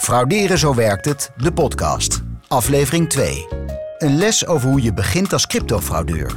[0.00, 2.22] Frauderen zo werkt het, de podcast.
[2.48, 3.46] Aflevering 2.
[3.98, 6.32] Een les over hoe je begint als cryptofraudeur.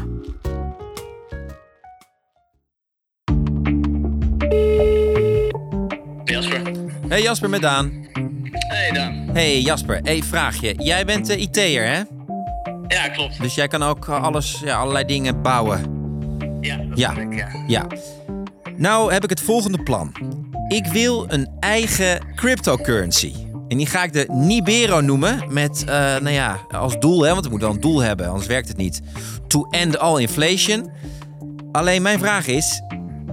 [6.24, 6.62] Jasper.
[7.08, 8.08] Hey Jasper met Daan.
[8.52, 9.30] Hey Daan.
[9.34, 10.74] Hey Jasper, hey vraagje.
[10.78, 12.02] Jij bent de IT'er hè?
[12.88, 13.42] Ja, klopt.
[13.42, 15.82] Dus jij kan ook eh, alles, ja, allerlei dingen bouwen.
[16.62, 17.18] Ja, dat Ja.
[17.18, 17.48] ik, ja.
[17.68, 17.88] Ja.
[18.78, 20.14] Nou heb ik het volgende plan.
[20.68, 23.34] Ik wil een eigen cryptocurrency.
[23.74, 25.44] En die ga ik de Nibero noemen.
[25.50, 28.48] Met, eh, nou ja, als doel, hè, want het moet wel een doel hebben, anders
[28.48, 29.02] werkt het niet.
[29.48, 30.92] To end all inflation.
[31.72, 32.82] Alleen mijn vraag is: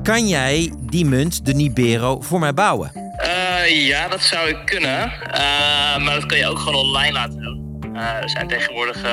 [0.02, 2.92] kan jij die munt, de Nibero, voor mij bouwen?
[3.16, 5.12] Eh, ja, dat zou ik kunnen.
[5.12, 7.94] Eh, maar dat kan je ook gewoon online laten doen.
[7.96, 9.04] Er zijn tegenwoordig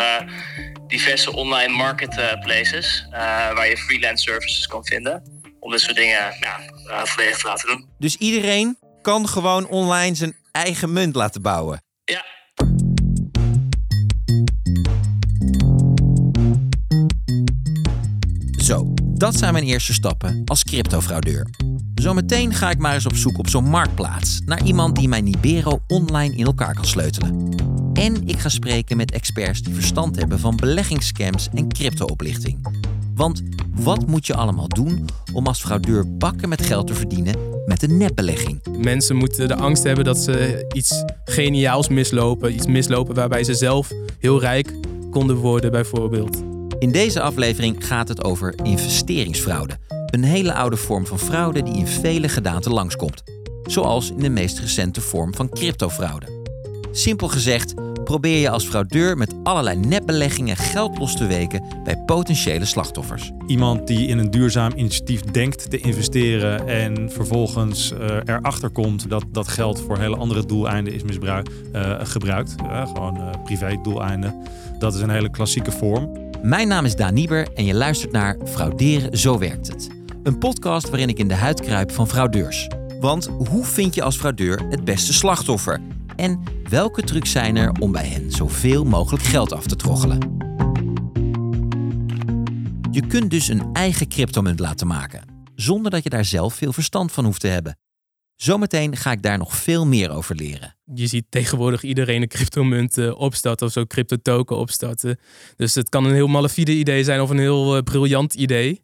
[0.87, 3.07] diverse online marketplaces
[3.53, 5.23] waar je freelance services kan vinden.
[5.59, 7.85] Om dit soort dingen ja, eh, volledig te laten doen.
[7.97, 11.81] Dus iedereen kan gewoon online zijn eigen munt laten bouwen.
[12.03, 12.23] Ja,
[18.63, 21.47] Zo, dat zijn mijn eerste stappen als cryptofraudeur.
[21.95, 25.81] Zometeen ga ik maar eens op zoek op zo'n marktplaats naar iemand die mijn Nibero
[25.87, 27.55] online in elkaar kan sleutelen.
[27.93, 32.67] En ik ga spreken met experts die verstand hebben van beleggingsscams en cryptooplichting.
[33.15, 33.43] Want
[33.75, 37.97] wat moet je allemaal doen om als fraudeur bakken met geld te verdienen met een
[37.97, 38.61] nepbelegging?
[38.77, 42.53] Mensen moeten de angst hebben dat ze iets geniaals mislopen.
[42.53, 44.73] Iets mislopen waarbij ze zelf heel rijk
[45.11, 46.43] konden worden, bijvoorbeeld.
[46.79, 49.77] In deze aflevering gaat het over investeringsfraude.
[50.05, 53.23] Een hele oude vorm van fraude die in vele gedaanten langskomt.
[53.63, 56.25] Zoals in de meest recente vorm van cryptofraude.
[56.91, 57.73] Simpel gezegd,
[58.07, 63.31] probeer je als fraudeur met allerlei nepbeleggingen geld los te weken bij potentiële slachtoffers.
[63.47, 69.25] Iemand die in een duurzaam initiatief denkt te investeren en vervolgens eh, erachter komt dat
[69.31, 72.55] dat geld voor hele andere doeleinden is misbruikt, eh, gebruikt.
[72.61, 74.35] Eh, gewoon privé doeleinden.
[74.79, 76.11] Dat is een hele klassieke vorm.
[76.41, 79.89] Mijn naam is Daan Nieber en je luistert naar Frauderen, zo werkt het.
[80.23, 82.67] Een podcast waarin ik in de huid kruip van fraudeurs.
[82.99, 85.81] Want hoe vind je als fraudeur het beste slachtoffer?
[86.17, 90.37] En welke trucs zijn er om bij hen zoveel mogelijk geld af te troggelen?
[92.91, 95.21] Je kunt dus een eigen cryptomunt laten maken,
[95.55, 97.77] zonder dat je daar zelf veel verstand van hoeft te hebben.
[98.35, 100.75] Zometeen ga ik daar nog veel meer over leren.
[100.93, 105.19] Je ziet tegenwoordig iedereen een cryptomunt eh, opstarten of zo cryptotoken opstarten.
[105.55, 108.81] Dus het kan een heel malafide idee zijn of een heel eh, briljant idee.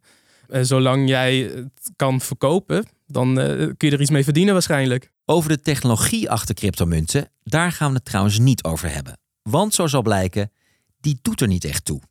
[0.47, 5.11] En zolang jij het kan verkopen, dan eh, kun je er iets mee verdienen waarschijnlijk.
[5.25, 9.17] Over de technologie achter cryptomunten, daar gaan we het trouwens niet over hebben.
[9.41, 10.51] Want zo zal blijken,
[10.99, 12.01] die doet er niet echt toe.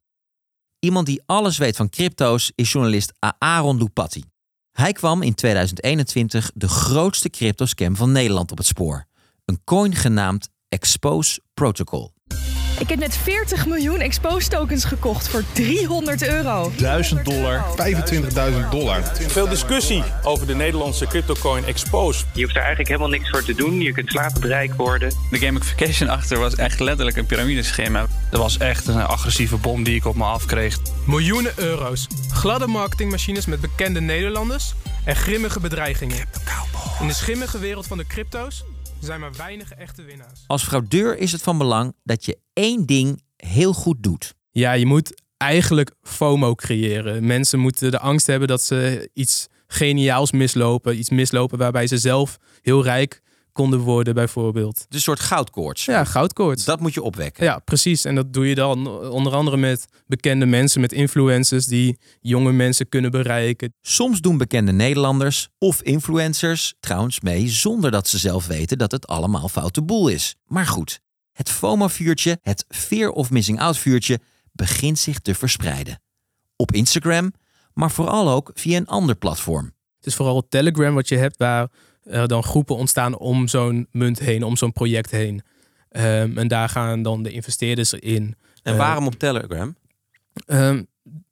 [0.78, 4.24] Iemand die alles weet van crypto's is journalist Aaron Lupatti.
[4.72, 9.06] Hij kwam in 2021 de grootste cryptoscam van Nederland op het spoor.
[9.44, 12.12] Een coin genaamd Expose Protocol.
[12.78, 16.72] Ik heb net 40 miljoen Expose tokens gekocht voor 300 euro.
[16.76, 17.64] 1000 dollar,
[18.62, 19.02] 25.000 dollar.
[19.14, 22.24] Veel discussie over de Nederlandse cryptocoin Expose.
[22.34, 23.80] Je hoeft er eigenlijk helemaal niks voor te doen.
[23.80, 25.12] Je kunt slapenrijk worden.
[25.30, 28.06] De gamification achter was echt letterlijk een piramideschema.
[28.30, 30.78] Dat was echt een agressieve bom die ik op me afkreeg.
[31.06, 34.74] Miljoenen euro's, gladde marketingmachines met bekende Nederlanders
[35.04, 36.24] en grimmige bedreigingen.
[37.00, 38.64] In de schimmige wereld van de crypto's
[39.06, 40.44] zijn maar weinig echte winnaars.
[40.46, 44.34] Als fraudeur is het van belang dat je één ding heel goed doet.
[44.50, 47.26] Ja, je moet eigenlijk FOMO creëren.
[47.26, 50.98] Mensen moeten de angst hebben dat ze iets geniaals mislopen.
[50.98, 53.21] Iets mislopen waarbij ze zelf heel rijk
[53.52, 54.76] konden worden, bijvoorbeeld.
[54.76, 55.84] Is een soort goudkoorts.
[55.84, 56.64] Ja, goudkoorts.
[56.64, 57.44] Dat moet je opwekken.
[57.44, 58.04] Ja, precies.
[58.04, 62.88] En dat doe je dan onder andere met bekende mensen, met influencers die jonge mensen
[62.88, 63.74] kunnen bereiken.
[63.80, 69.06] Soms doen bekende Nederlanders of influencers trouwens mee zonder dat ze zelf weten dat het
[69.06, 70.34] allemaal foute boel is.
[70.46, 71.00] Maar goed,
[71.32, 74.20] het FOMO-vuurtje, het Fear of Missing Out-vuurtje,
[74.52, 76.00] begint zich te verspreiden.
[76.56, 77.32] Op Instagram,
[77.74, 79.64] maar vooral ook via een ander platform.
[79.96, 81.68] Het is vooral Telegram wat je hebt waar
[82.04, 85.42] er dan groepen ontstaan om zo'n munt heen, om zo'n project heen.
[85.88, 88.34] Ehm, en daar gaan dan de investeerders in.
[88.62, 89.76] En Eh, waarom op Telegram?
[90.46, 90.82] Ehm,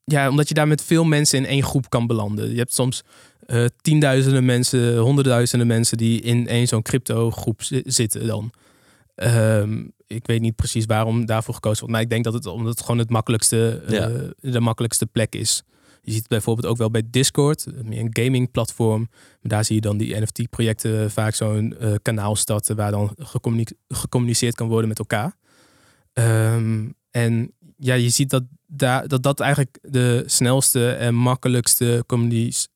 [0.04, 2.50] ja, omdat je daar met veel mensen in één groep kan belanden.
[2.50, 3.02] Je hebt soms
[3.46, 8.50] eh, tienduizenden mensen, honderdduizenden mensen die in één zo'n crypto groep zi- zitten dan.
[9.14, 11.92] Ehm, ik weet niet precies waarom daarvoor gekozen wordt.
[11.92, 14.10] Maar ik denk dat het omdat het gewoon het makkelijkste, eh, Ja.
[14.40, 15.62] de makkelijkste plek is.
[16.02, 19.08] Je ziet het bijvoorbeeld ook wel bij Discord, meer een gaming platform.
[19.42, 24.54] Daar zie je dan die NFT-projecten vaak zo'n eh, kanaal starten waar dan gecommuni- gecommuniceerd
[24.54, 25.36] kan worden met elkaar.
[26.12, 32.04] Ehm, en ja, je ziet dat daar, dat dat eigenlijk de snelste en makkelijkste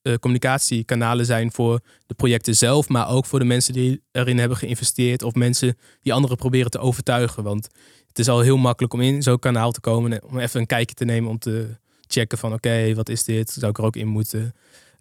[0.01, 4.57] eh, communicatiekanalen zijn voor de projecten zelf, maar ook voor de mensen die erin hebben
[4.57, 7.43] geïnvesteerd of mensen die anderen proberen te overtuigen.
[7.43, 7.67] Want
[8.07, 10.65] het is al heel makkelijk om in zo'n kanaal te komen, en om even een
[10.65, 11.77] kijkje te nemen om te
[12.07, 13.49] checken van oké, wat is dit?
[13.49, 14.53] Zou ik er ook in moeten?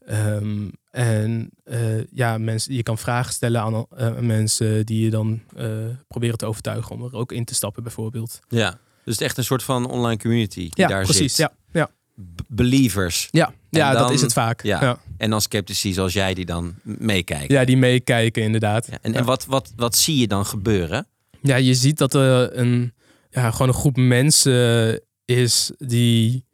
[0.07, 5.41] Ehm, en eh, ja, mensen, je kan vragen stellen aan eh, mensen die je dan
[5.57, 5.69] eh,
[6.09, 8.41] proberen te overtuigen om er ook in te stappen, bijvoorbeeld.
[8.49, 11.35] Ja, dus het is echt een soort van online community die Ja, daar precies.
[11.35, 11.51] zit.
[11.73, 11.91] Ja, ja.
[12.35, 13.29] B- Believers.
[13.31, 14.63] Ja, En ja dat is het vaak.
[14.63, 14.81] Ja.
[14.83, 14.99] Ja.
[15.17, 17.55] En dan sceptici zoals jij die dan meekijken.
[17.55, 18.87] Ja, die meekijken inderdaad.
[18.91, 21.07] Ja, En, en wat, wat, wat zie je dan gebeuren?
[21.43, 22.93] Ja, je ziet dat er een,
[23.31, 26.45] ja, gewoon een groep mensen is die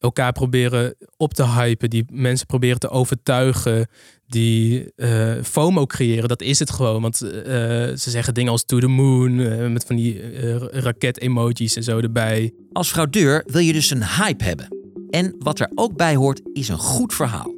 [0.00, 3.88] elkaar proberen op te hypen, die mensen proberen te overtuigen,
[4.26, 6.28] die eh, FOMO creëren.
[6.28, 7.30] Dat is het gewoon, want eh,
[7.96, 10.20] ze zeggen dingen als to the moon, eh, met van die
[10.70, 12.52] raket-emojis en zo erbij.
[12.72, 14.68] Als fraudeur wil je dus een hype hebben.
[15.10, 17.54] En wat er ook bij hoort, is een goed verhaal.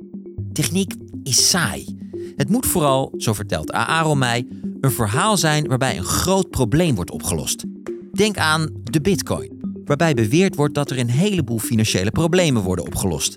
[0.53, 2.01] Techniek is saai.
[2.37, 4.47] Het moet vooral, zo vertelt Aaron mij,
[4.81, 7.65] een verhaal zijn waarbij een groot probleem wordt opgelost.
[8.13, 9.52] Denk aan de bitcoin,
[9.85, 13.37] waarbij beweerd wordt dat er een heleboel financiële problemen worden opgelost.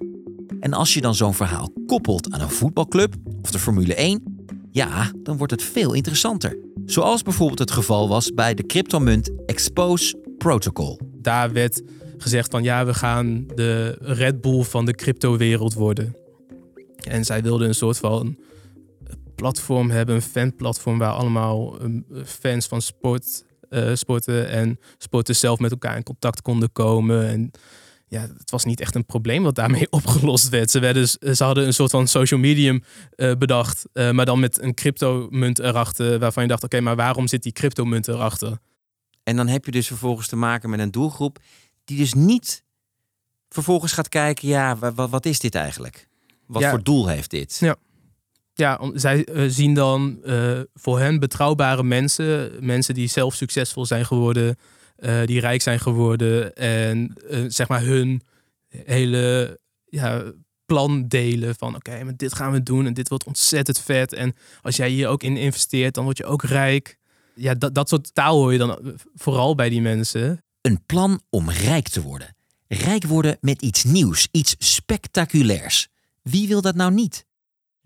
[0.60, 4.24] En als je dan zo'n verhaal koppelt aan een voetbalclub of de Formule 1,
[4.72, 6.58] ja, dan wordt het veel interessanter.
[6.86, 11.00] Zoals bijvoorbeeld het geval was bij de cryptomunt Expose Protocol.
[11.22, 11.82] Daar werd
[12.18, 16.16] gezegd van ja, we gaan de Red Bull van de cryptowereld worden.
[16.96, 18.38] En zij wilden een soort van
[19.36, 21.90] platform hebben, een fanplatform waar allemaal eh,
[22.26, 23.45] fans van sport,
[23.94, 27.28] sporten en sporters zelf met elkaar in contact konden komen.
[27.28, 27.52] En
[28.08, 30.72] ja, het was niet echt een probleem wat daarmee opgelost werd.
[30.72, 32.84] Ze, werden, ze hadden een soort van social medium
[33.16, 37.28] eh, bedacht, eh, maar dan met een cryptomunt erachter, waarvan je dacht, oké, maar waarom
[37.28, 38.58] zit die cryptomunt erachter?
[39.24, 41.40] En dan heb je dus vervolgens te maken met een doelgroep
[41.84, 42.64] die dus niet
[43.50, 46.08] vervolgens gaat kijken, ja, wa- wa- wat, is dit eigenlijk?
[46.46, 46.70] Wat Ja.
[46.70, 47.58] voor doel heeft dit?
[47.60, 47.76] Ja.
[48.58, 54.06] Ja, zij eh, zien dan eh, voor hen betrouwbare mensen, mensen die zelf succesvol zijn
[54.06, 54.58] geworden,
[54.96, 57.18] eh, die rijk zijn geworden en
[57.48, 58.22] zeg maar hun
[58.70, 60.24] hele ja,
[60.66, 64.36] plan delen van oké, maar dit gaan we doen en dit wordt ontzettend vet en
[64.62, 66.98] als jij hier ook in investeert, dan word je ook rijk.
[67.34, 70.44] Ja, dat, dat soort taal hoor je dan vooral bij die mensen.
[70.62, 72.36] Een plan om rijk te worden.
[72.68, 75.88] Rijk worden met iets nieuws, iets spectaculairs.
[76.22, 77.26] Wie wil dat nou niet?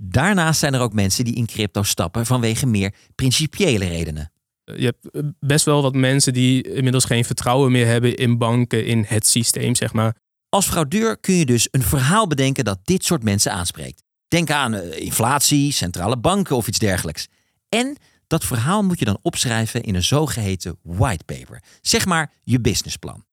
[0.02, 4.32] Daarnaast zijn er ook mensen die in crypto stappen vanwege meer principiële redenen.
[4.64, 8.86] je hebt eh, best wel wat mensen die inmiddels geen vertrouwen meer hebben in banken,
[8.86, 10.16] in het systeem, zeg maar.
[10.50, 14.04] Als fraudeur kun je dus een verhaal bedenken dat dit soort mensen aanspreekt.
[14.28, 17.28] Denk aan eh, inflatie, centrale banken of iets dergelijks.
[17.70, 17.98] En
[18.28, 21.64] dat verhaal moet je dan opschrijven in een zogeheten whitepaper.
[21.82, 23.26] Zeg maar je businessplan.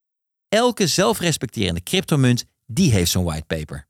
[0.49, 3.86] Elke zelfrespecterende cryptomunt die heeft zo'n whitepaper.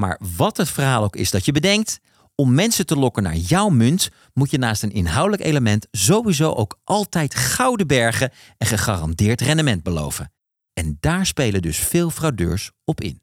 [0.00, 2.00] Maar wat het verhaal ook is dat je bedenkt,
[2.34, 6.78] om mensen te lokken naar jouw munt moet je naast een inhoudelijk element sowieso ook
[6.84, 10.32] altijd gouden bergen en gegarandeerd rendement beloven.
[10.72, 13.20] En daar spelen dus veel fraudeurs op in.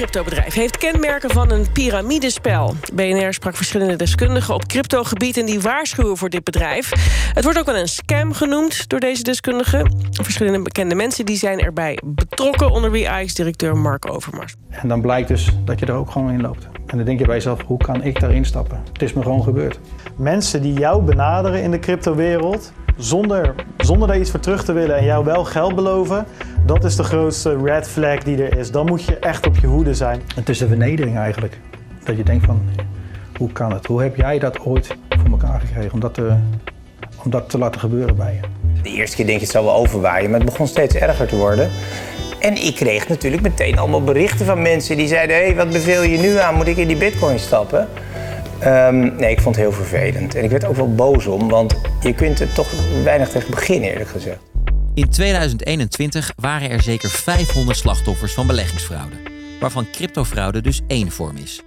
[0.00, 2.74] Cryptobedrijf heeft kenmerken van een piramidespel.
[2.92, 6.92] BNR sprak verschillende deskundigen op cryptogebied en die waarschuwen voor dit bedrijf.
[7.34, 9.92] Het wordt ook wel een scam genoemd door deze deskundigen.
[10.10, 14.54] Verschillende bekende mensen die zijn erbij betrokken, onder wie AX-directeur Mark Overmars.
[14.68, 16.68] En dan blijkt dus dat je er ook gewoon in loopt.
[16.86, 18.82] En dan denk je bij jezelf, hoe kan ik daarin stappen?
[18.92, 19.80] Het is me gewoon gebeurd.
[20.16, 24.96] Mensen die jou benaderen in de cryptowereld zonder, zonder daar iets voor terug te willen
[24.96, 26.26] en jou wel geld beloven,
[26.66, 28.70] dat is de grootste red flag die er is.
[28.70, 30.22] Dan moet je echt op je hoede zijn.
[30.34, 31.58] Het is een vernedering eigenlijk.
[32.04, 32.62] Dat je denkt van,
[33.36, 33.86] hoe kan het?
[33.86, 36.34] Hoe heb jij dat ooit voor elkaar gekregen om dat te,
[37.24, 38.48] om dat te laten gebeuren bij je?
[38.82, 41.36] De eerste keer denk je het zal wel overwaaien, maar het begon steeds erger te
[41.36, 41.70] worden.
[42.40, 46.02] En ik kreeg natuurlijk meteen allemaal berichten van mensen die zeiden: hé, hey, wat beveel
[46.02, 46.54] je nu aan?
[46.54, 47.88] Moet ik in die bitcoin stappen?
[48.60, 50.34] Ehm, nee, ik vond het heel vervelend.
[50.34, 52.68] En ik werd ook wel boos om, want je kunt er toch
[53.04, 54.40] weinig tegen beginnen, eerlijk gezegd.
[54.94, 59.16] In 2021 waren er zeker 500 slachtoffers van beleggingsfraude,
[59.60, 61.62] waarvan cryptofraude dus één vorm is.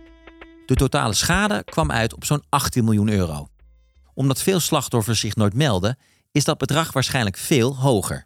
[0.66, 3.48] De totale schade kwam uit op zo'n 18 miljoen euro.
[4.14, 5.98] Omdat veel slachtoffers zich nooit melden,
[6.32, 8.26] is dat bedrag waarschijnlijk veel hoger.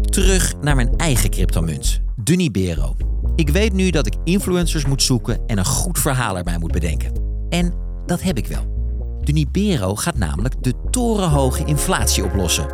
[0.00, 3.13] Terug naar mijn eigen cryptomunt, Dunibero.
[3.36, 7.12] Ik weet nu dat ik influencers moet zoeken en een goed verhaal erbij moet bedenken.
[7.48, 7.74] En
[8.06, 8.72] dat heb ik wel.
[9.20, 12.66] De Nibero gaat namelijk de torenhoge inflatie oplossen.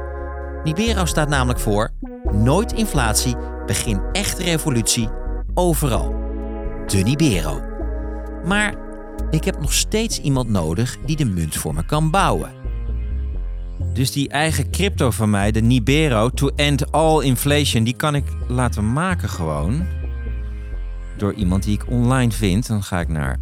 [0.64, 1.90] Nibero staat namelijk voor
[2.32, 3.34] nooit inflatie,
[3.66, 5.08] begin echte revolutie,
[5.54, 6.14] overal.
[6.86, 7.60] De Nibero.
[8.44, 8.74] Maar
[9.30, 12.50] ik heb nog steeds iemand nodig die de munt voor me kan bouwen.
[13.92, 18.24] Dus die eigen crypto van mij, de Nibero, to end all inflation, die kan ik
[18.48, 19.86] laten maken gewoon.
[21.20, 22.66] Door iemand die ik online vind.
[22.66, 23.36] Dan ga ik naar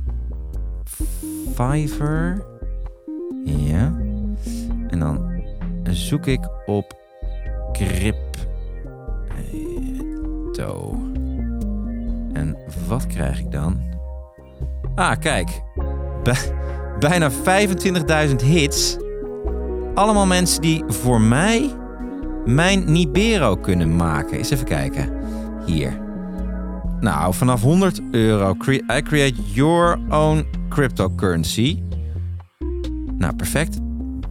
[1.54, 2.46] Fiverr.
[3.44, 3.96] Ja.
[4.88, 5.42] En dan
[5.90, 6.96] zoek ik op
[7.72, 8.18] crypto.
[12.32, 12.56] En
[12.88, 13.80] wat krijg ik dan?
[14.94, 15.62] Ah, kijk.
[16.22, 16.54] Bij-
[16.98, 18.96] bijna 25.000 hits.
[19.94, 21.74] Allemaal mensen die voor mij
[22.44, 24.38] mijn Nibero kunnen maken.
[24.38, 25.12] Eens even kijken.
[25.66, 26.06] Hier.
[27.00, 28.56] Nou, vanaf 100 euro.
[28.68, 31.82] I create your own cryptocurrency.
[33.18, 33.78] Nou, perfect.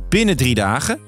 [0.10, 1.00] Binnen drie dagen.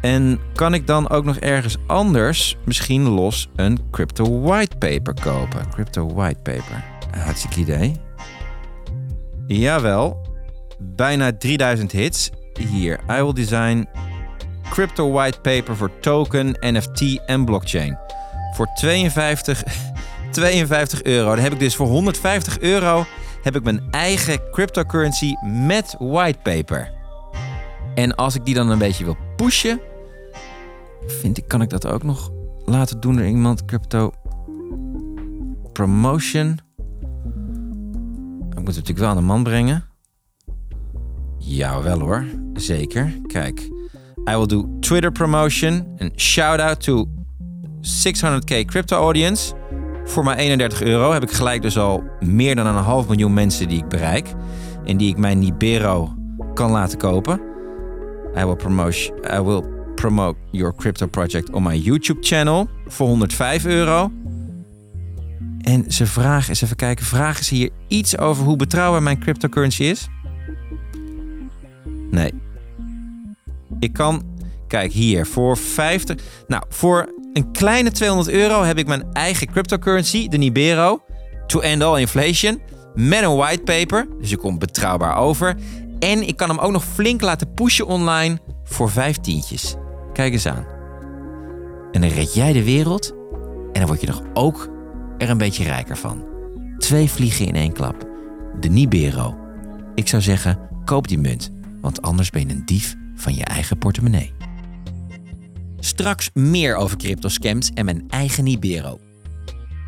[0.00, 5.70] En kan ik dan ook nog ergens anders misschien los een crypto whitepaper kopen?
[5.70, 6.84] Crypto whitepaper.
[7.10, 7.92] Hartstikke idee.
[9.46, 10.26] Jawel.
[10.78, 12.30] Bijna 3000 hits.
[12.70, 13.00] Hier.
[13.10, 13.88] I will design
[14.70, 17.98] crypto whitepaper voor token, NFT en blockchain.
[18.54, 19.64] Voor 52,
[20.30, 21.34] 52 euro.
[21.34, 23.04] Dan heb ik dus voor 150 euro
[23.42, 25.34] heb ik mijn eigen cryptocurrency
[25.66, 26.92] met whitepaper.
[27.94, 29.80] En als ik die dan een beetje wil pushen,
[31.06, 32.30] vind ik, kan ik dat ook nog
[32.64, 33.64] laten doen door iemand.
[33.64, 34.12] Crypto
[35.72, 36.60] promotion.
[38.50, 39.84] Ik moet het natuurlijk wel aan de man brengen.
[41.38, 42.24] Ja, wel hoor.
[42.54, 43.20] Zeker.
[43.26, 43.60] Kijk.
[44.30, 45.86] I will do Twitter promotion.
[45.96, 47.08] Een shout-out to
[47.80, 49.54] 600k crypto audience.
[50.08, 53.68] Voor maar 31 euro heb ik gelijk dus al meer dan een half miljoen mensen
[53.68, 54.34] die ik bereik.
[54.84, 56.14] En die ik mijn Nibero
[56.54, 57.40] kan laten kopen.
[58.36, 59.62] I will, promote, I will
[59.94, 64.10] promote your crypto project on my YouTube channel voor 105 euro.
[65.60, 69.82] En ze vragen, eens even kijken, vragen ze hier iets over hoe betrouwbaar mijn cryptocurrency
[69.82, 70.08] is?
[72.10, 72.32] Nee.
[73.78, 74.22] Ik kan,
[74.68, 80.28] kijk hier, voor 50, nou voor een kleine 200 euro heb ik mijn eigen cryptocurrency,
[80.28, 81.02] de Nibero,
[81.46, 82.60] to end all inflation,
[82.94, 85.56] met een whitepaper, dus je komt betrouwbaar over.
[85.98, 89.74] En ik kan hem ook nog flink laten pushen online voor vijftientjes.
[90.12, 90.66] Kijk eens aan.
[91.92, 93.14] En dan red jij de wereld
[93.72, 94.68] en dan word je nog ook
[95.18, 96.26] er een beetje rijker van.
[96.78, 98.08] Twee vliegen in één klap.
[98.60, 99.36] De Nibero.
[99.94, 103.78] Ik zou zeggen, koop die munt, want anders ben je een dief van je eigen
[103.78, 104.37] portemonnee.
[105.88, 109.00] Straks meer over cryptoscams en mijn eigen Nibero.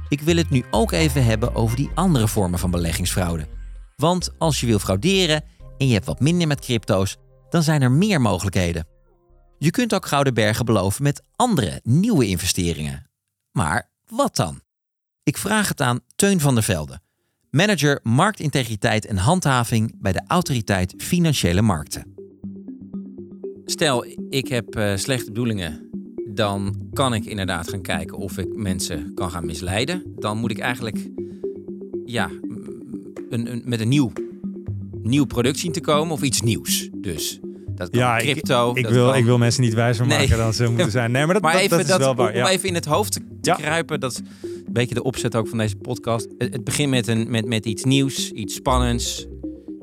[0.08, 3.46] Ik wil het nu ook even hebben over die andere vormen van beleggingsfraude.
[3.96, 5.44] Want als je wil frauderen
[5.78, 7.16] en je hebt wat minder met crypto's,
[7.50, 8.86] dan zijn er meer mogelijkheden.
[9.58, 13.10] Je kunt ook gouden bergen beloven met andere, nieuwe investeringen.
[13.52, 14.60] Maar wat dan?
[15.22, 17.00] Ik vraag het aan Teun van der Velde,
[17.50, 22.14] manager marktintegriteit en handhaving bij de Autoriteit Financiële Markten.
[23.64, 25.89] Stel, ik heb eh, slechte bedoelingen,
[26.34, 30.02] dan kan ik inderdaad gaan kijken of ik mensen kan gaan misleiden.
[30.16, 31.08] Dan moet ik eigenlijk
[32.04, 32.30] ja,
[33.30, 34.12] een, een, met een nieuw,
[35.02, 36.88] nieuw product zien te komen of iets nieuws.
[36.96, 37.40] Dus
[37.74, 38.70] dat kan Ja, ik- crypto.
[38.74, 40.18] ik, dat wil, kan- ik wil mensen niet wijzer Nee.
[40.18, 41.10] maken dan ze moeten zijn.
[41.10, 42.30] Nee, maar dat, dat, even dat is wel waar.
[42.30, 42.48] om Ja.
[42.50, 45.76] even in het hoofd te, kruipen, dat is een beetje de opzet ook van deze
[45.76, 46.28] podcast.
[46.38, 49.26] Het, het begint met, een, met, met iets nieuws, iets spannends,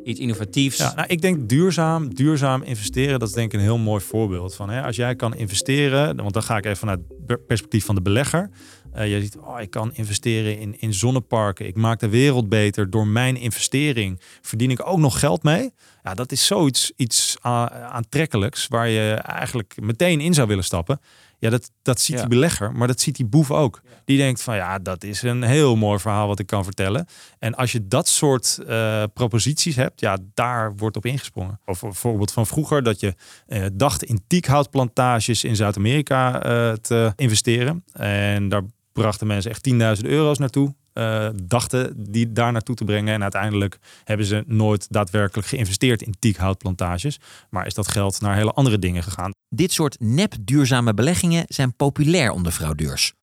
[0.07, 0.77] iets innovatiefs.
[0.77, 4.55] Ja, nou, ik denk duurzaam, duurzaam investeren, dat is denk ik een heel mooi voorbeeld
[4.55, 4.69] van.
[4.69, 8.01] Hè, als jij kan investeren, want dan ga ik even vanuit het perspectief van de
[8.01, 8.49] belegger.
[8.93, 11.67] Eh, je ziet, oh, ik kan investeren in, in zonneparken.
[11.67, 12.89] Ik maak de wereld beter.
[12.89, 15.73] Door mijn investering verdien ik ook nog geld mee.
[16.03, 20.99] Ja, dat is zoiets iets aantrekkelijks waar je eigenlijk meteen in zou willen stappen.
[21.39, 22.21] Ja, dat, dat ziet Ja.
[22.21, 23.81] die belegger, maar dat ziet die boef ook.
[24.05, 27.05] Die denkt van ja, dat is een heel mooi verhaal wat ik kan vertellen.
[27.39, 31.59] En als je dat soort eh, proposities hebt, ja, daar wordt op ingesprongen.
[31.65, 33.15] Of een voorbeeld van vroeger dat je
[33.47, 37.83] eh, dacht in tiekhoutplantages in Zuid-Amerika eh, te investeren.
[37.93, 38.63] En daar
[38.93, 39.69] brachten mensen echt
[40.01, 40.75] 10.000 euro's naartoe.
[40.97, 43.13] Eh, dachten die daar naartoe te brengen.
[43.13, 47.19] En uiteindelijk hebben ze nooit daadwerkelijk geïnvesteerd in tiekhoutplantages.
[47.49, 49.31] Maar is dat geld naar hele andere dingen gegaan.
[49.49, 53.13] Dit soort nep-duurzame beleggingen zijn populair onder fraudeurs.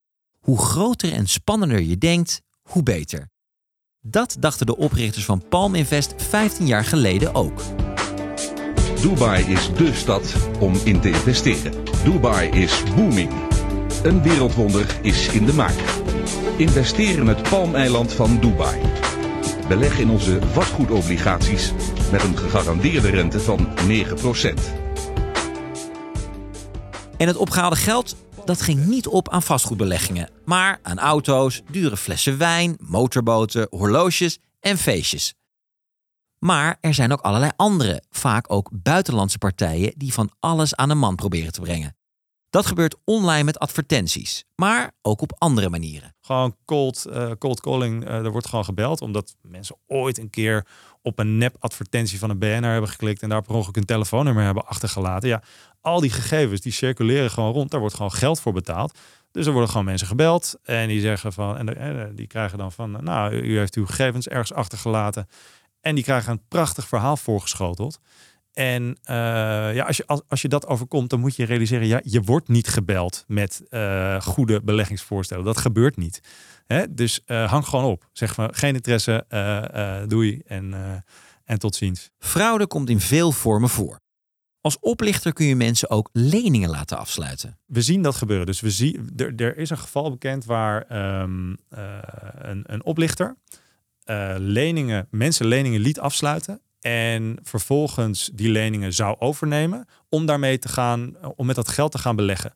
[0.40, 3.28] Hoe groter en spannender je denkt, hoe beter.
[4.00, 7.62] Dat dachten de oprichters van Palm Invest 15 jaar geleden ook.
[9.00, 11.72] Dubai is dé stad om in te investeren.
[12.04, 13.30] Dubai is booming.
[14.02, 16.03] Een wereldwonder is in de maak.
[16.56, 18.80] Investeer in het palmeiland van Dubai.
[19.68, 21.72] Beleg in onze vastgoedobligaties
[22.12, 23.72] met een gegarandeerde rente van 9%.
[27.16, 32.38] En het opgehaalde geld, dat ging niet op aan vastgoedbeleggingen, maar aan auto's, dure flessen
[32.38, 35.34] wijn, motorboten, horloges en feestjes.
[36.38, 40.94] Maar er zijn ook allerlei andere, vaak ook buitenlandse partijen die van alles aan de
[40.94, 41.96] man proberen te brengen.
[42.54, 46.14] Dat gebeurt online met advertenties, maar ook op andere manieren.
[46.20, 50.66] Gewoon cold, uh, cold calling, uh, er wordt gewoon gebeld omdat mensen ooit een keer
[51.02, 54.44] op een nep advertentie van een BNR hebben geklikt en daar per ongeluk een telefoonnummer
[54.44, 55.28] hebben achtergelaten.
[55.28, 55.42] Ja,
[55.80, 58.98] al die gegevens die circuleren gewoon rond, daar wordt gewoon geld voor betaald.
[59.30, 62.72] Dus er worden gewoon mensen gebeld en die zeggen van, en eh, die krijgen dan
[62.72, 65.28] van, nou, u heeft uw gegevens ergens achtergelaten.
[65.80, 67.98] En die krijgen een prachtig verhaal voorgeschoteld.
[68.54, 69.14] En uh,
[69.74, 72.48] ja, als je, als, als je dat overkomt, dan moet je realiseren, ja, je wordt
[72.48, 75.44] niet gebeld met uh, goede beleggingsvoorstellen.
[75.44, 76.20] Dat gebeurt niet.
[76.66, 76.94] Hè?
[76.94, 78.08] Dus uh, hang gewoon op.
[78.12, 79.24] Zeg maar, geen interesse,
[80.08, 80.74] doei en,
[81.44, 82.10] en tot ziens.
[82.18, 84.00] Fraude komt in veel vormen voor.
[84.60, 87.58] Als oplichter kun je mensen ook leningen laten afsluiten.
[87.66, 88.46] We zien dat gebeuren.
[88.46, 91.56] Dus we zien, er, er is een geval bekend waar um,
[92.38, 93.36] een, een oplichter
[94.36, 101.16] leningen, mensen leningen liet afsluiten en vervolgens die leningen zou overnemen om daarmee te gaan,
[101.36, 102.54] om met dat geld te gaan beleggen.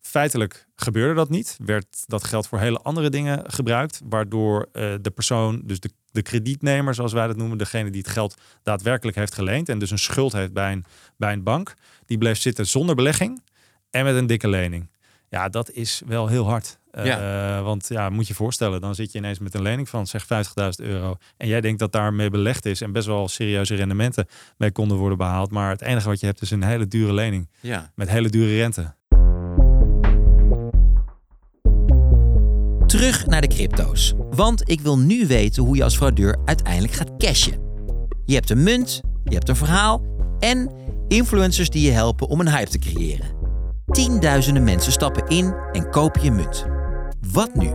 [0.00, 1.56] Feitelijk gebeurde dat niet.
[1.64, 6.22] Werd dat geld voor hele andere dingen gebruikt, waardoor uh, de persoon, dus de, de
[6.22, 9.98] kredietnemer, zoals wij dat noemen, degene die het geld daadwerkelijk heeft geleend en dus een
[9.98, 10.84] schuld heeft bij een,
[11.16, 11.74] bij een bank,
[12.06, 13.42] die bleef zitten zonder belegging
[13.90, 14.88] en met een dikke lening.
[15.30, 16.78] Ja, dat is wel heel hard.
[16.92, 17.58] Ja.
[17.58, 20.24] Uh, want ja, moet je voorstellen, dan zit je ineens met een lening van zeg
[20.24, 20.28] 50.000
[20.76, 21.16] euro.
[21.36, 25.18] En jij denkt dat daarmee belegd is en best wel serieuze rendementen mee konden worden
[25.18, 25.50] behaald.
[25.50, 27.48] Maar het enige wat je hebt is een hele dure lening.
[27.60, 27.92] Ja.
[27.94, 28.94] Met hele dure rente.
[32.86, 34.14] Terug naar de crypto's.
[34.30, 37.58] Want ik wil nu weten hoe je als fraudeur uiteindelijk gaat cashen.
[38.24, 40.04] Je hebt een munt, je hebt een verhaal
[40.38, 40.72] en
[41.08, 43.39] influencers die je helpen om een hype te creëren.
[43.90, 46.66] Tienduizenden mensen stappen in en kopen je munt.
[47.32, 47.66] Wat nu?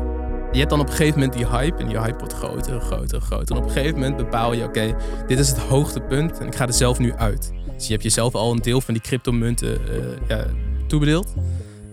[0.52, 3.22] Je hebt dan op een gegeven moment die hype en die hype wordt groter, groter,
[3.22, 3.56] groter.
[3.56, 4.96] En op een gegeven moment bepaal je, oké,
[5.28, 7.52] dit is het hoogtepunt en ik ga er zelf nu uit.
[7.76, 10.46] Dus je hebt jezelf al een deel van die cryptomunten uh, ja,
[10.88, 11.34] toebedeeld.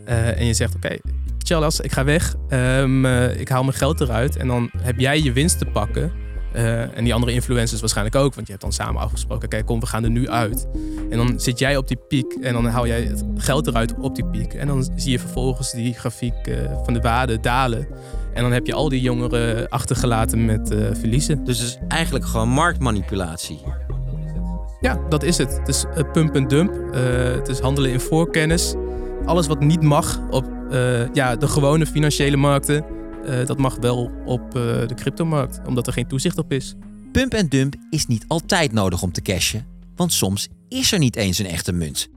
[0.08, 0.96] Uh, en je zegt, oké,
[1.38, 5.20] Charles, ik ga weg, um, uh, ik haal mijn geld eruit en dan heb jij
[5.20, 6.12] je winst te pakken.
[6.56, 9.80] Uh, en die andere influencers waarschijnlijk ook, want je hebt dan samen afgesproken: kijk, kom,
[9.80, 10.66] we gaan er nu uit.
[11.10, 14.14] En dan zit jij op die piek en dan haal jij het geld eruit op
[14.14, 14.54] die piek.
[14.54, 17.86] En dan zie je vervolgens die grafiek uh, van de waarde dalen.
[18.34, 21.44] En dan heb je al die jongeren achtergelaten met uh, verliezen.
[21.44, 23.60] Dus het is eigenlijk gewoon marktmanipulatie.
[24.80, 25.56] Ja, dat is het.
[25.58, 26.94] Het is pump en dump.
[27.36, 28.74] het is handelen in voorkennis.
[29.24, 30.44] Alles wat niet mag op
[31.12, 32.84] ja, de gewone financiële markten
[33.24, 34.52] uh, dat mag wel op uh,
[34.86, 36.74] de cryptomarkt, omdat er geen toezicht op is.
[37.12, 41.16] Pump en dump is niet altijd nodig om te cashen, want soms is er niet
[41.16, 42.08] eens een echte munt.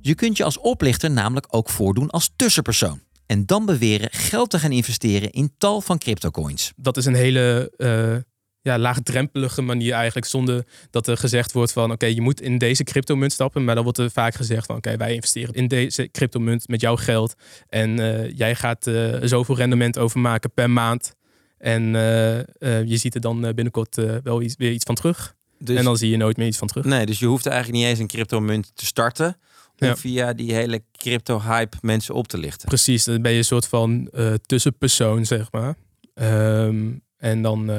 [0.00, 3.00] Je kunt je als oplichter namelijk ook voordoen als tussenpersoon.
[3.26, 6.72] En dan beweren geld te gaan investeren in tal van cryptocoins.
[6.76, 8.16] Dat is een hele uh,
[8.62, 10.26] ja, laagdrempelige manier eigenlijk.
[10.26, 13.64] Zonder dat er gezegd wordt van oké, je moet in deze cryptomunt stappen.
[13.64, 16.96] Maar dan wordt er vaak gezegd van oké, wij investeren in deze cryptomunt met jouw
[16.96, 17.34] geld.
[17.68, 21.14] En uh, jij gaat uh, zoveel rendement overmaken per maand.
[21.58, 25.34] En uh, je ziet er dan binnenkort wel iets, weer iets van terug.
[25.58, 26.84] Dus, en dan zie je nooit meer iets van terug.
[26.84, 29.36] Nee, dus je hoeft eigenlijk niet eens een cryptomunt te starten.
[29.78, 29.96] Om ja.
[29.96, 32.68] via die hele crypto-hype mensen op te lichten.
[32.68, 34.10] Precies, dan ben je een soort van
[34.46, 35.74] tussenpersoon, zeg maar.
[36.14, 37.70] Um, en dan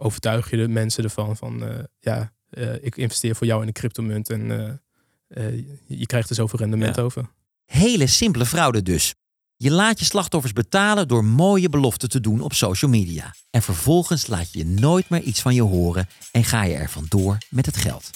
[0.00, 3.72] overtuig je de mensen ervan van uh, ja, uh, ik investeer voor jou in een
[3.72, 4.80] cryptomunt en
[5.86, 7.02] je krijgt er zoveel rendement ja.
[7.02, 7.30] over.
[7.64, 9.14] Hele simpele fraude dus.
[9.56, 13.34] Je laat je slachtoffers betalen door mooie beloften te doen op social media.
[13.50, 17.38] En vervolgens laat je nooit meer iets van je horen en ga je er vandoor
[17.50, 18.10] met het geld.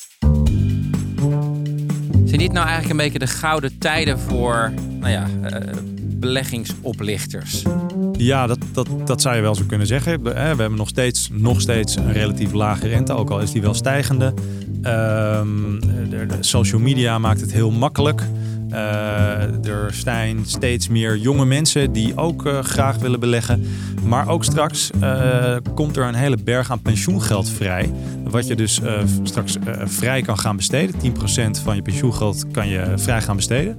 [2.24, 5.28] Zijn dit nou eigenlijk een beetje de gouden tijden voor nou ja,
[6.00, 7.62] beleggingsoplichters?
[8.16, 10.22] Ja, dat, dat, dat zou je wel zo kunnen zeggen.
[10.22, 13.74] We hebben nog steeds, nog steeds een relatief lage rente, ook al is die wel
[13.74, 14.34] stijgende.
[14.82, 18.22] Um, de, social media maakt het heel makkelijk.
[18.70, 23.64] Uh, er zijn steeds meer jonge mensen die ook uh, graag willen beleggen.
[24.04, 27.92] Maar ook straks uh, komt er een hele berg aan pensioengeld vrij.
[28.24, 28.80] Wat je dus
[29.22, 30.94] straks vrij kan gaan besteden.
[31.58, 33.78] 10% van je pensioengeld kan je vrij gaan besteden.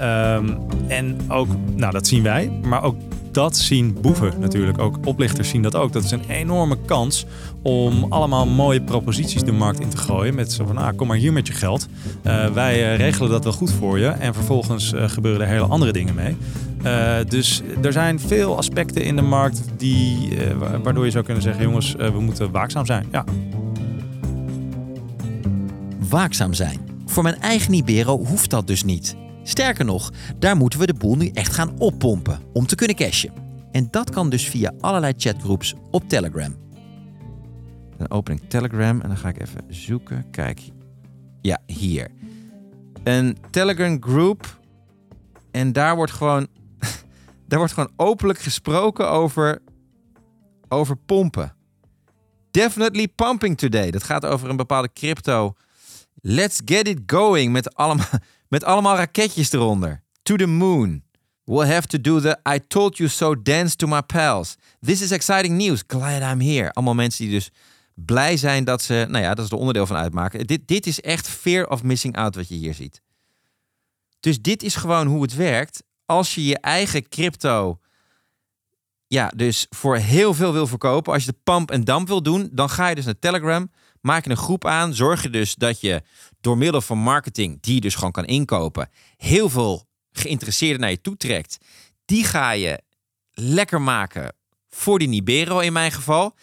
[0.00, 0.56] Um,
[0.88, 2.96] en ook, nou dat zien wij, maar ook
[3.34, 4.78] dat zien boeven natuurlijk.
[4.78, 5.92] Ook oplichters zien dat ook.
[5.92, 7.26] Dat is een enorme kans
[7.62, 10.34] om allemaal mooie proposities de markt in te gooien.
[10.34, 11.88] Met zo van, ah, kom maar hier met je geld.
[12.26, 14.06] Uh, wij uh, regelen dat wel goed voor je.
[14.06, 16.36] En vervolgens uh, gebeuren er hele andere dingen mee.
[17.28, 20.28] dus er zijn veel aspecten in de markt die,
[20.82, 21.62] waardoor je zou kunnen zeggen...
[21.62, 23.06] jongens, we moeten waakzaam zijn.
[23.12, 23.24] Ja.
[26.08, 26.80] Waakzaam zijn.
[27.06, 29.16] Voor mijn eigen Libero hoeft dat dus niet.
[29.46, 33.32] Sterker nog, daar moeten we de boel nu echt gaan oppompen om te kunnen cashen.
[33.72, 36.56] En dat kan dus via allerlei chatgroups op Telegram.
[37.96, 40.30] Dan open ik Telegram en dan ga ik even zoeken.
[40.30, 40.60] Kijk.
[41.40, 42.10] Ja, hier.
[43.02, 44.60] Een Telegram group.
[45.50, 46.46] En daar wordt gewoon,
[47.48, 49.62] daar wordt gewoon openlijk gesproken over,
[50.68, 51.54] over pompen.
[52.50, 53.90] Definitely pumping today.
[53.90, 55.54] Dat gaat over een bepaalde crypto.
[56.20, 58.06] Let's get it going met allemaal,
[58.48, 60.02] met allemaal raketjes eronder.
[60.22, 61.02] To the moon.
[61.44, 64.56] We'll have to do the I told you so dance to my pals.
[64.80, 65.82] This is exciting news.
[65.86, 66.72] Glad I'm here.
[66.72, 67.50] Allemaal mensen die dus
[67.94, 70.46] blij zijn dat ze, nou ja, dat is er onderdeel van uitmaken.
[70.46, 73.02] Dit, dit is echt fear of missing out wat je hier ziet.
[74.20, 75.82] Dus dit is gewoon hoe het werkt.
[76.06, 77.78] Als je je eigen crypto,
[79.06, 81.12] ja, dus voor heel veel wil verkopen.
[81.12, 83.70] Als je de pump en dump wil doen, dan ga je dus naar Telegram.
[84.00, 84.94] Maak je een groep aan.
[84.94, 86.02] Zorg je dus dat je
[86.44, 91.00] door middel van marketing, die je dus gewoon kan inkopen, heel veel geïnteresseerden naar je
[91.00, 91.58] toe trekt.
[92.04, 92.82] Die ga je
[93.30, 94.34] lekker maken
[94.68, 96.34] voor die Nibero in mijn geval.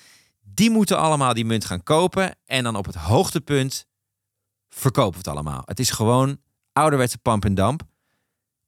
[0.41, 2.35] Die moeten allemaal die munt gaan kopen.
[2.45, 3.87] En dan op het hoogtepunt
[4.69, 5.61] verkopen het allemaal.
[5.65, 6.37] Het is gewoon
[6.73, 7.81] ouderwetse pump en dump.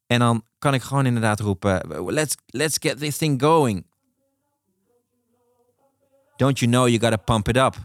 [0.06, 3.86] En dan kan ik gewoon inderdaad roepen: let's, let's get this thing going.
[6.36, 7.76] Don't you know you gotta pump it up?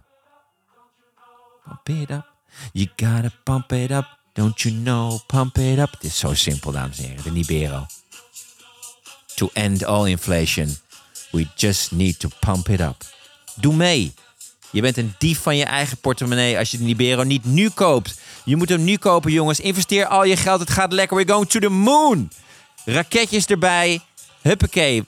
[1.63, 2.28] Pump it up.
[2.71, 4.05] You gotta pump it up.
[4.33, 5.91] Don't you know, pump it up.
[5.91, 7.23] Het is zo simpel, dames en heren.
[7.23, 7.85] De Libero.
[9.35, 10.77] To end all inflation,
[11.31, 13.03] we just need to pump it up.
[13.55, 14.13] Doe mee.
[14.71, 18.19] Je bent een dief van je eigen portemonnee als je de Libero niet nu koopt.
[18.45, 19.59] Je moet hem nu kopen, jongens.
[19.59, 20.59] Investeer al je geld.
[20.59, 21.17] Het gaat lekker.
[21.17, 22.31] We're going to the moon.
[22.85, 23.99] Raketjes erbij.
[24.41, 25.05] Huppakee.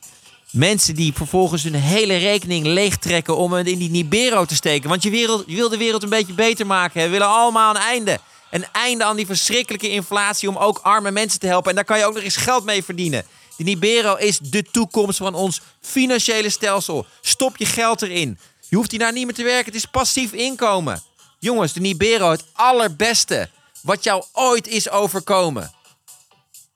[0.51, 4.89] Mensen die vervolgens hun hele rekening leegtrekken om het in die Libero te steken.
[4.89, 7.03] Want je, wereld, je wil de wereld een beetje beter maken.
[7.03, 8.19] We willen allemaal een einde.
[8.49, 11.69] Een einde aan die verschrikkelijke inflatie om ook arme mensen te helpen.
[11.69, 13.25] En daar kan je ook nog eens geld mee verdienen.
[13.57, 17.05] Die Libero is de toekomst van ons financiële stelsel.
[17.21, 18.39] Stop je geld erin.
[18.69, 19.65] Je hoeft hier daar niet meer te werken.
[19.65, 21.01] Het is passief inkomen.
[21.39, 23.49] Jongens, de Libero, het allerbeste
[23.81, 25.71] wat jou ooit is overkomen.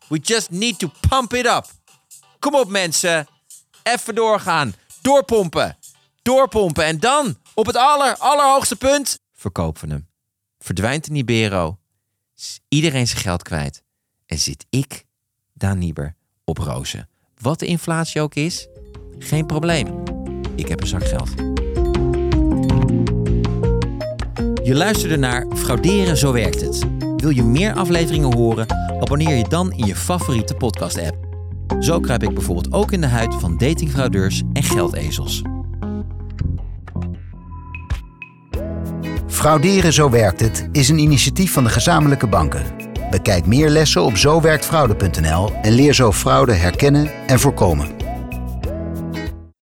[0.07, 1.65] We just need to pump it up.
[2.39, 3.27] Kom op mensen.
[3.93, 4.74] Even doorgaan.
[5.02, 5.78] Doorpompen.
[6.21, 6.86] Doorpompen.
[6.86, 10.08] En dan, op het aller, allerhoogste punt, verkopen we hem.
[10.60, 11.78] Verdwijnt de Nibero.
[12.67, 13.84] Iedereen zijn geld kwijt.
[14.26, 15.06] En zit ik,
[15.54, 17.10] Daan Nieber, op rozen.
[17.41, 18.67] Wat de inflatie ook is,
[19.19, 20.04] geen probleem.
[20.56, 21.30] Ik heb een zak geld.
[24.63, 26.86] Je luisterde naar Frauderen, zo werkt het.
[27.17, 28.69] Wil je meer afleveringen horen?
[29.02, 31.24] Abonneer je dan in je favoriete podcast-app.
[31.80, 35.41] Zo kruip ik bijvoorbeeld ook in de huid van datingfraudeurs en geldezels.
[39.28, 42.63] Frauderen Zo Werkt Het is een initiatief van de gezamenlijke banken.
[43.10, 48.05] Bekijk meer lessen op zowerktfraude.nl en leer zo fraude herkennen en voorkomen.